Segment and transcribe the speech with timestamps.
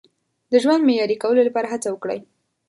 [0.51, 2.19] د ژوند معیاري کولو لپاره هڅه وکړئ.